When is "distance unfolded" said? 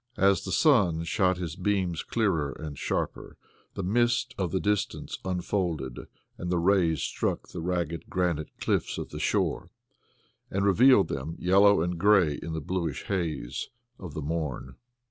4.59-6.07